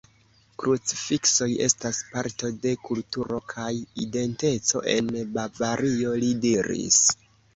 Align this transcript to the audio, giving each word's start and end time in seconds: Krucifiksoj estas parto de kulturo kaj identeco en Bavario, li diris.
Krucifiksoj 0.61 1.49
estas 1.65 1.99
parto 2.13 2.49
de 2.63 2.71
kulturo 2.87 3.37
kaj 3.53 3.67
identeco 4.05 4.83
en 4.97 5.13
Bavario, 5.37 6.17
li 6.25 6.33
diris. 6.47 7.01